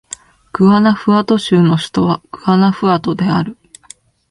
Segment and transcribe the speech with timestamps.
[0.51, 3.55] グアナフアト州の州都はグアナフアトである